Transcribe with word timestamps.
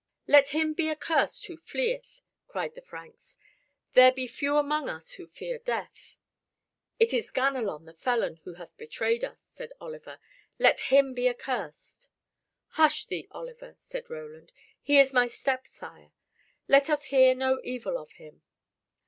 "Let 0.25 0.49
him 0.49 0.73
be 0.73 0.89
accursed 0.89 1.45
who 1.45 1.55
fleeth!" 1.55 2.21
cried 2.47 2.73
the 2.73 2.81
Franks. 2.81 3.37
"There 3.93 4.11
be 4.11 4.25
few 4.25 4.57
among 4.57 4.89
us 4.89 5.11
who 5.11 5.27
fear 5.27 5.59
death." 5.59 6.17
"It 6.99 7.13
is 7.13 7.29
Ganelon 7.29 7.85
the 7.85 7.93
felon, 7.93 8.37
who 8.37 8.55
hath 8.55 8.75
betrayed 8.77 9.23
us," 9.23 9.41
said 9.43 9.73
Oliver, 9.79 10.19
"let 10.57 10.79
him 10.89 11.13
be 11.13 11.29
accursed." 11.29 12.09
"Hush 12.69 13.05
thee, 13.05 13.27
Oliver," 13.29 13.77
said 13.83 14.09
Roland; 14.09 14.51
"he 14.81 14.97
is 14.97 15.13
my 15.13 15.27
stepsire. 15.27 16.13
Let 16.67 16.89
us 16.89 17.03
hear 17.13 17.35
no 17.35 17.61
evil 17.63 17.99
of 17.99 18.13
him." 18.13 18.41